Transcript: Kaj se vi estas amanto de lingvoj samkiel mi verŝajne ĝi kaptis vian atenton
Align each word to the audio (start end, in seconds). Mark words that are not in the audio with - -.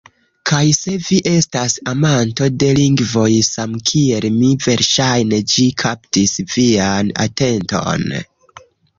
Kaj 0.49 0.67
se 0.75 0.91
vi 1.07 1.15
estas 1.31 1.73
amanto 1.91 2.47
de 2.63 2.69
lingvoj 2.79 3.33
samkiel 3.47 4.27
mi 4.37 4.49
verŝajne 4.67 5.39
ĝi 5.53 5.67
kaptis 5.83 6.33
vian 6.55 7.13
atenton 7.25 8.09